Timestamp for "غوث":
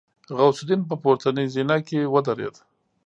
0.37-0.57